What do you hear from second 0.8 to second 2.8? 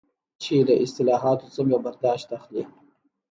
اصطلاحاتو څنګه برداشت اخلي.